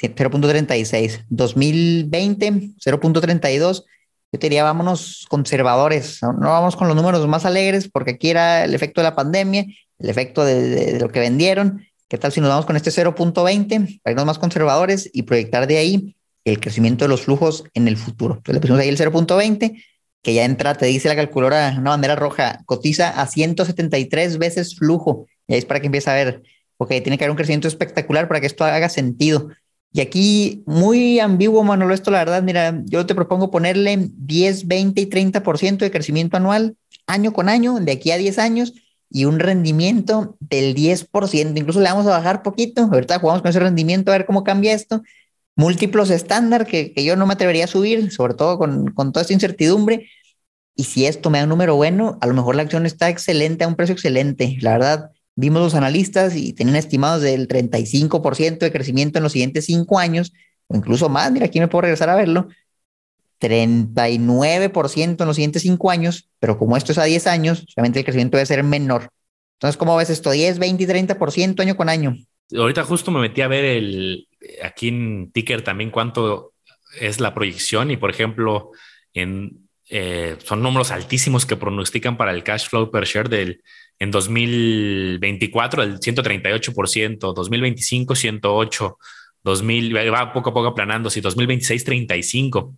[0.00, 1.24] 0.36.
[1.28, 3.84] 2020, 0.32.
[4.32, 8.64] Yo te diría, vámonos conservadores, no vamos con los números más alegres, porque aquí era
[8.64, 9.64] el efecto de la pandemia,
[9.98, 11.86] el efecto de, lo que vendieron.
[12.08, 15.78] ¿Qué tal si nos vamos con este 0.20 para irnos más conservadores y proyectar de
[15.78, 18.36] ahí el crecimiento de los flujos en el futuro?
[18.36, 19.82] Entonces le pusimos ahí el 0.20
[20.26, 25.28] que ya entra, te dice la calculadora, una bandera roja, cotiza a 173 veces flujo.
[25.46, 26.42] Y ahí es para que empiece a ver,
[26.78, 29.50] ok, tiene que haber un crecimiento espectacular para que esto haga sentido.
[29.92, 35.00] Y aquí muy ambiguo, Manolo, esto la verdad, mira, yo te propongo ponerle 10, 20
[35.00, 38.74] y 30% de crecimiento anual, año con año, de aquí a 10 años,
[39.08, 41.56] y un rendimiento del 10%.
[41.56, 42.88] Incluso le vamos a bajar poquito.
[42.92, 45.02] Ahorita jugamos con ese rendimiento a ver cómo cambia esto.
[45.56, 49.22] Múltiplos estándar que, que yo no me atrevería a subir, sobre todo con, con toda
[49.22, 50.08] esta incertidumbre.
[50.74, 53.64] Y si esto me da un número bueno, a lo mejor la acción está excelente,
[53.64, 54.58] a un precio excelente.
[54.60, 59.64] La verdad, vimos los analistas y tenían estimados del 35% de crecimiento en los siguientes
[59.64, 60.32] cinco años,
[60.66, 61.32] o incluso más.
[61.32, 62.48] Mira, aquí me puedo regresar a verlo.
[63.38, 68.04] 39% en los siguientes cinco años, pero como esto es a 10 años, obviamente el
[68.04, 69.10] crecimiento debe ser menor.
[69.56, 70.30] Entonces, ¿cómo ves esto?
[70.30, 72.16] 10, 20 y 30% año con año.
[72.54, 74.28] Ahorita justo me metí a ver el,
[74.62, 76.52] aquí en Ticker también cuánto
[77.00, 78.70] es la proyección y, por ejemplo,
[79.14, 83.62] en, eh, son números altísimos que pronostican para el cash flow per share del,
[83.98, 88.98] en 2024 el 138%, 2025 108,
[89.42, 92.74] 2000 va poco a poco aplanando, si 2026 35.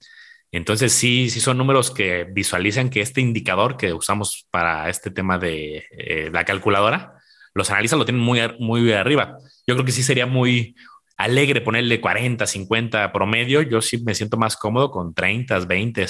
[0.52, 5.38] Entonces sí, sí son números que visualizan que este indicador que usamos para este tema
[5.38, 7.14] de eh, la calculadora,
[7.54, 9.38] los analistas lo tienen muy, muy arriba.
[9.66, 10.74] Yo creo que sí sería muy
[11.16, 13.62] alegre ponerle 40, 50 promedio.
[13.62, 16.06] Yo sí me siento más cómodo con 30, 20.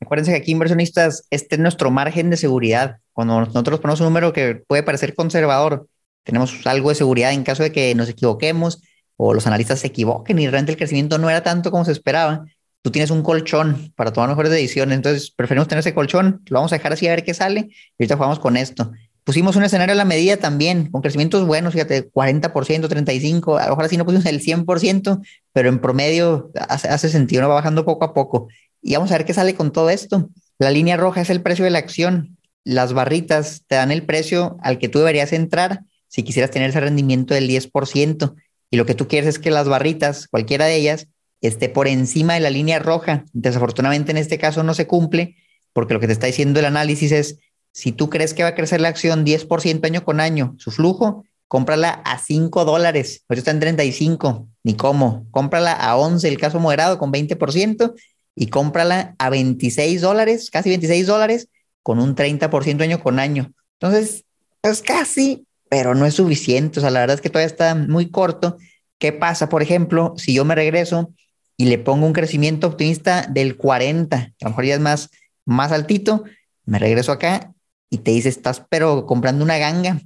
[0.00, 2.98] Acuérdense que aquí inversionistas, este es nuestro margen de seguridad.
[3.12, 5.88] Cuando nosotros ponemos un número que puede parecer conservador,
[6.22, 8.82] tenemos algo de seguridad en caso de que nos equivoquemos
[9.16, 12.44] o los analistas se equivoquen y realmente el crecimiento no era tanto como se esperaba
[12.86, 16.72] tú tienes un colchón para tomar mejores decisiones, entonces preferimos tener ese colchón, lo vamos
[16.72, 18.92] a dejar así a ver qué sale, y ahorita jugamos con esto.
[19.26, 23.70] Pusimos un escenario a la medida también, con crecimientos buenos, fíjate, 40%, 35%, a lo
[23.70, 25.20] mejor así no pusimos el 100%,
[25.52, 28.46] pero en promedio hace, hace sentido, no va bajando poco a poco.
[28.80, 30.30] Y vamos a ver qué sale con todo esto.
[30.60, 34.58] La línea roja es el precio de la acción, las barritas te dan el precio
[34.62, 38.36] al que tú deberías entrar si quisieras tener ese rendimiento del 10%.
[38.70, 41.08] Y lo que tú quieres es que las barritas, cualquiera de ellas,
[41.40, 43.24] esté por encima de la línea roja.
[43.32, 45.34] Desafortunadamente en este caso no se cumple
[45.76, 47.38] porque lo que te está diciendo el análisis es,
[47.76, 51.26] si tú crees que va a crecer la acción 10% año con año, su flujo,
[51.46, 56.58] cómprala a 5 dólares, hoy está en 35, ni cómo, cómprala a 11 el caso
[56.58, 57.92] moderado con 20%
[58.34, 61.48] y cómprala a 26 dólares, casi 26 dólares
[61.82, 63.52] con un 30% año con año.
[63.78, 64.24] Entonces,
[64.62, 68.10] es casi, pero no es suficiente, o sea, la verdad es que todavía está muy
[68.10, 68.56] corto.
[68.98, 71.12] ¿Qué pasa, por ejemplo, si yo me regreso
[71.58, 75.10] y le pongo un crecimiento optimista del 40, a lo mejor ya es más,
[75.44, 76.24] más altito,
[76.64, 77.52] me regreso acá
[77.90, 80.00] y te dice, estás pero comprando una ganga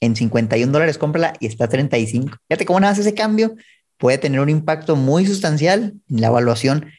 [0.00, 2.36] en 51 dólares, cómprala y está a 35.
[2.48, 3.54] Fíjate cómo nada más ese cambio
[3.96, 6.90] puede tener un impacto muy sustancial en la evaluación.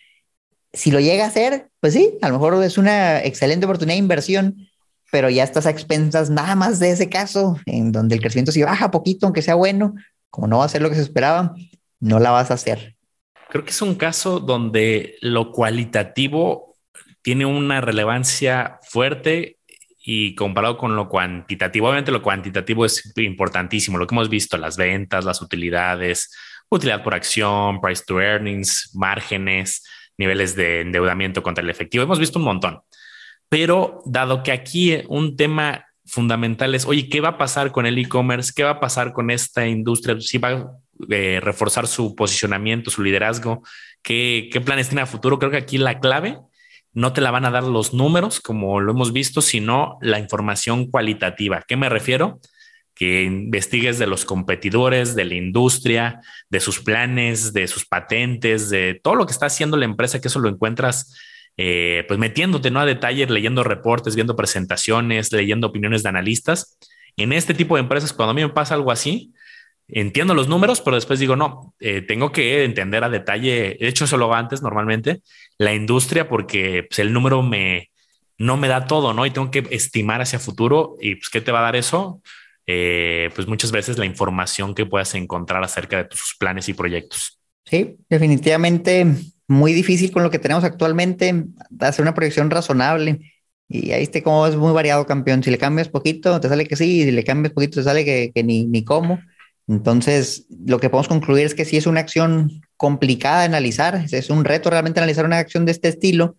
[0.74, 4.00] Si lo llega a hacer, pues sí, a lo mejor es una excelente oportunidad de
[4.00, 4.68] inversión,
[5.12, 8.64] pero ya estás a expensas nada más de ese caso, en donde el crecimiento si
[8.64, 9.96] baja poquito, aunque sea bueno,
[10.30, 11.56] como no va a ser lo que se esperaba,
[12.00, 12.96] no la vas a hacer.
[13.50, 16.76] Creo que es un caso donde lo cualitativo
[17.22, 19.55] tiene una relevancia fuerte
[20.06, 24.78] y comparado con lo cuantitativo, obviamente lo cuantitativo es importantísimo, lo que hemos visto, las
[24.78, 26.32] ventas, las utilidades,
[26.70, 29.84] utilidad por acción, price to earnings, márgenes,
[30.18, 32.82] niveles de endeudamiento contra el efectivo, hemos visto un montón.
[33.50, 37.98] Pero dado que aquí un tema fundamental es, oye, ¿qué va a pasar con el
[37.98, 38.54] e-commerce?
[38.56, 40.20] ¿Qué va a pasar con esta industria?
[40.20, 40.72] Si va
[41.10, 43.64] eh, reforzar su posicionamiento, su liderazgo,
[44.06, 45.40] ¿Qué, planes tiene a futuro.
[45.40, 46.38] Creo que aquí la clave
[46.96, 50.90] no te la van a dar los números, como lo hemos visto, sino la información
[50.90, 51.62] cualitativa.
[51.68, 52.40] ¿Qué me refiero?
[52.96, 59.00] Que investigues de los competidores, de la industria, de sus planes, de sus patentes, de
[59.04, 61.14] todo lo que está haciendo la empresa, que eso lo encuentras
[61.58, 62.80] eh, pues metiéndote ¿no?
[62.80, 66.78] a detalle, leyendo reportes, viendo presentaciones, leyendo opiniones de analistas.
[67.18, 69.34] En este tipo de empresas, cuando a mí me pasa algo así,
[69.88, 74.06] entiendo los números, pero después digo, no, eh, tengo que entender a detalle, he hecho
[74.06, 75.22] eso lo antes normalmente,
[75.58, 77.92] la industria, porque pues, el número me,
[78.38, 79.26] no me da todo, ¿no?
[79.26, 82.22] Y tengo que estimar hacia futuro y pues, ¿qué te va a dar eso?
[82.68, 87.40] Eh, pues muchas veces la información que puedas encontrar acerca de tus planes y proyectos.
[87.64, 89.06] Sí, definitivamente
[89.48, 91.46] muy difícil con lo que tenemos actualmente,
[91.80, 93.20] hacer una proyección razonable.
[93.68, 95.44] Y ahí está como es muy variado, campeón.
[95.44, 98.32] Si le cambias poquito, te sale que sí, si le cambias poquito, te sale que,
[98.34, 99.20] que ni, ni cómo.
[99.68, 104.30] Entonces, lo que podemos concluir es que sí es una acción complicada de analizar, es
[104.30, 106.38] un reto realmente analizar una acción de este estilo,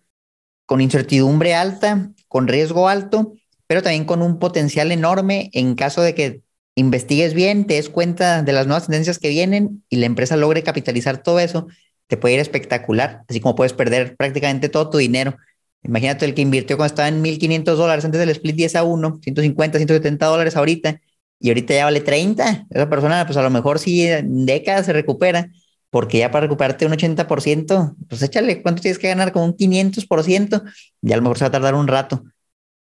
[0.65, 3.33] con incertidumbre alta, con riesgo alto,
[3.67, 6.41] pero también con un potencial enorme en caso de que
[6.75, 10.63] investigues bien, te des cuenta de las nuevas tendencias que vienen y la empresa logre
[10.63, 11.67] capitalizar todo eso,
[12.07, 15.35] te puede ir espectacular, así como puedes perder prácticamente todo tu dinero.
[15.83, 19.19] Imagínate el que invirtió cuando estaba en 1.500 dólares antes del split 10 a 1,
[19.21, 21.01] 150, 170 dólares ahorita,
[21.39, 22.65] y ahorita ya vale 30.
[22.69, 25.49] Esa persona, pues a lo mejor sí décadas se recupera,
[25.89, 29.31] porque ya para recuperarte un 80%, pues échale, ¿cuánto tienes que ganar?
[29.31, 30.63] Como un 500%,
[31.01, 32.23] y a lo mejor se va a tardar un rato.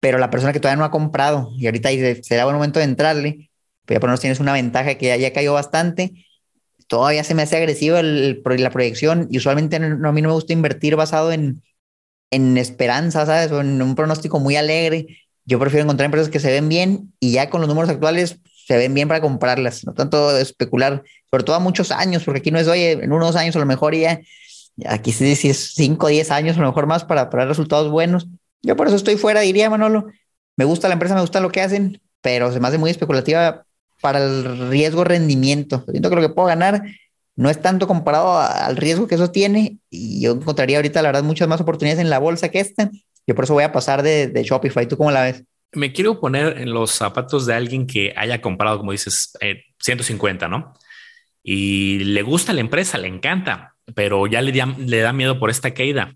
[0.01, 2.87] Pero la persona que todavía no ha comprado y ahorita dice, será buen momento de
[2.87, 3.51] entrarle,
[3.85, 6.27] pero ya por lo menos tienes una ventaja que ya, ya cayó bastante.
[6.89, 10.35] Todavía se me hace agresivo el, la proyección y usualmente no, a mí no me
[10.35, 11.63] gusta invertir basado en,
[12.31, 13.53] en esperanza, ¿sabes?
[13.53, 15.07] O en un pronóstico muy alegre.
[15.45, 18.77] Yo prefiero encontrar empresas que se ven bien y ya con los números actuales se
[18.77, 22.59] ven bien para comprarlas, no tanto especular, sobre todo a muchos años, porque aquí no
[22.59, 24.21] es, oye, en unos años a lo mejor ya,
[24.87, 28.29] aquí sí, es 5 o 10 años a lo mejor más para, para resultados buenos.
[28.63, 30.07] Yo por eso estoy fuera, diría Manolo.
[30.57, 33.65] Me gusta la empresa, me gusta lo que hacen, pero se me hace muy especulativa
[34.01, 35.85] para el riesgo rendimiento.
[35.89, 36.85] Siento que lo que puedo ganar
[37.35, 41.23] no es tanto comparado al riesgo que eso tiene y yo encontraría ahorita la verdad
[41.23, 42.91] muchas más oportunidades en la bolsa que esta.
[43.27, 44.87] Yo por eso voy a pasar de, de Shopify.
[44.87, 45.45] ¿Tú cómo la ves?
[45.73, 49.33] Me quiero poner en los zapatos de alguien que haya comprado, como dices,
[49.79, 50.75] 150, eh, ¿no?
[51.43, 55.73] Y le gusta la empresa, le encanta, pero ya le, le da miedo por esta
[55.73, 56.15] caída.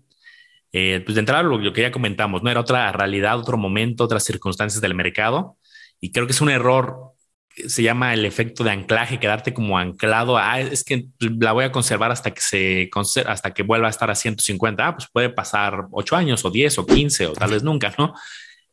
[0.71, 2.51] Eh, pues de entrada lo, que ya comentamos, ¿no?
[2.51, 5.57] Era otra realidad, otro momento, otras circunstancias del mercado.
[5.99, 7.13] Y creo que es un error
[7.67, 11.71] se llama el efecto de anclaje, quedarte como anclado a, es que la voy a
[11.71, 12.89] conservar hasta que se
[13.25, 14.87] hasta que vuelva a estar a 150.
[14.87, 18.13] Ah, pues puede pasar 8 años o 10 o 15 o tal vez nunca, ¿no?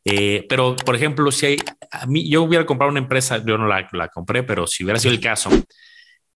[0.05, 1.57] Eh, pero, por ejemplo, si hay,
[1.91, 5.01] a mí, yo hubiera comprado una empresa, yo no la, la compré, pero si hubiera
[5.01, 5.51] sido el caso,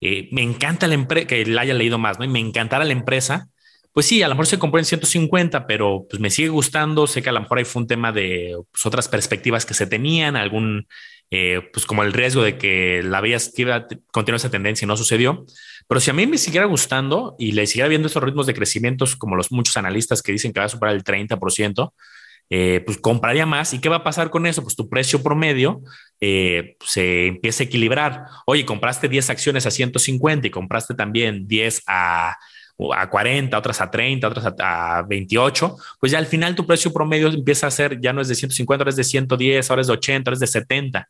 [0.01, 2.25] eh, me encanta la empresa, que la haya leído más, ¿no?
[2.25, 3.49] Y me encantara la empresa,
[3.93, 7.07] pues sí, a lo mejor se compró en 150, pero pues me sigue gustando.
[7.07, 9.87] Sé que a lo mejor ahí fue un tema de pues, otras perspectivas que se
[9.87, 10.87] tenían, algún
[11.31, 14.85] eh, pues como el riesgo de que la veías que iba a continuar esa tendencia
[14.85, 15.45] y no sucedió.
[15.87, 19.05] Pero si a mí me siguiera gustando y le siguiera viendo estos ritmos de crecimiento,
[19.17, 21.93] como los muchos analistas que dicen que va a superar el 30%,
[22.49, 23.73] eh, pues compraría más.
[23.73, 24.63] ¿Y qué va a pasar con eso?
[24.63, 25.81] Pues tu precio promedio
[26.19, 28.25] eh, se empieza a equilibrar.
[28.45, 32.37] Oye, compraste 10 acciones a 150 y compraste también 10 a
[32.95, 37.27] a 40, otras a 30, otras a, 28, pues ya al final tu precio promedio
[37.27, 39.93] empieza a ser, ya no es de 150, ahora es de 110, ahora es de
[39.93, 41.09] 80, ahora es de 70.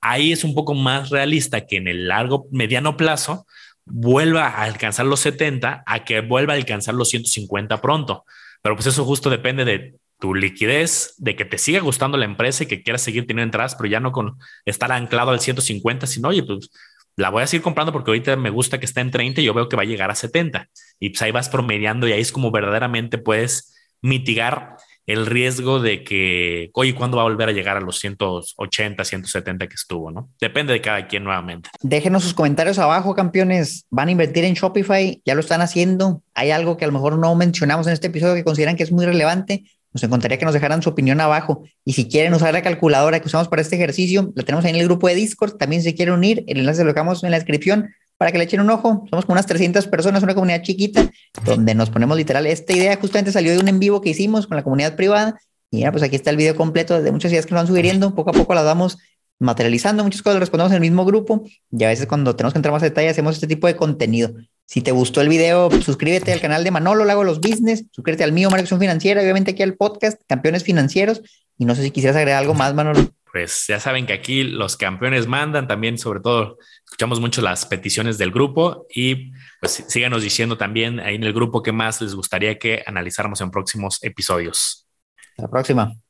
[0.00, 3.46] Ahí es un poco más realista que en el largo, mediano plazo
[3.86, 8.24] vuelva a alcanzar los 70 a que vuelva a alcanzar los 150 pronto.
[8.62, 12.64] Pero pues eso justo depende de tu liquidez, de que te siga gustando la empresa
[12.64, 16.28] y que quieras seguir teniendo entradas, pero ya no con estar anclado al 150, sino,
[16.28, 16.70] oye, pues
[17.16, 19.54] la voy a seguir comprando porque ahorita me gusta que está en 30 y yo
[19.54, 20.68] veo que va a llegar a 70.
[20.98, 26.02] Y pues ahí vas promediando y ahí es como verdaderamente puedes mitigar el riesgo de
[26.02, 30.10] que, oye, ¿cuándo va a volver a llegar a los 180, 170 que estuvo?
[30.10, 30.30] ¿no?
[30.40, 31.68] Depende de cada quien nuevamente.
[31.82, 33.86] Déjenos sus comentarios abajo, campeones.
[33.90, 35.20] ¿Van a invertir en Shopify?
[35.24, 36.22] ¿Ya lo están haciendo?
[36.34, 38.92] ¿Hay algo que a lo mejor no mencionamos en este episodio que consideran que es
[38.92, 39.64] muy relevante?
[39.94, 41.62] Nos encantaría que nos dejaran su opinión abajo.
[41.84, 44.76] Y si quieren usar la calculadora que usamos para este ejercicio, la tenemos ahí en
[44.76, 45.56] el grupo de Discord.
[45.56, 48.60] También si quieren unir, el enlace lo dejamos en la descripción para que le echen
[48.60, 49.06] un ojo.
[49.08, 51.08] Somos como unas 300 personas, una comunidad chiquita,
[51.44, 52.44] donde nos ponemos literal.
[52.46, 55.38] Esta idea justamente salió de un en vivo que hicimos con la comunidad privada.
[55.70, 58.16] Y ya, pues aquí está el video completo de muchas ideas que nos van sugiriendo.
[58.16, 58.98] Poco a poco las vamos
[59.38, 60.02] materializando.
[60.02, 61.44] Muchas cosas las respondemos en el mismo grupo.
[61.70, 64.34] Y a veces cuando tenemos que entrar más a detalle, hacemos este tipo de contenido.
[64.66, 68.32] Si te gustó el video, suscríbete al canal de Manolo, Lago Los Business, suscríbete al
[68.32, 71.22] mío, Marcación Financiera, y obviamente aquí al podcast, Campeones Financieros.
[71.58, 73.12] Y no sé si quisieras agregar algo más, Manolo.
[73.30, 78.16] Pues ya saben que aquí los campeones mandan, también sobre todo escuchamos mucho las peticiones
[78.16, 82.58] del grupo y pues síganos diciendo también ahí en el grupo qué más les gustaría
[82.60, 84.86] que analizáramos en próximos episodios.
[85.30, 86.03] Hasta la próxima.